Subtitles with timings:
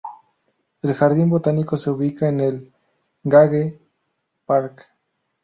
[0.81, 2.73] El jardín botánico se ubica en el
[3.21, 3.77] "Gage
[4.47, 4.89] Park".